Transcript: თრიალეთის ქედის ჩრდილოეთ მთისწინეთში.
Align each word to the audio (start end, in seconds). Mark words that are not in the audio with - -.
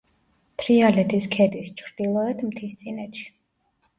თრიალეთის 0.61 1.27
ქედის 1.35 1.69
ჩრდილოეთ 1.81 2.43
მთისწინეთში. 2.47 3.29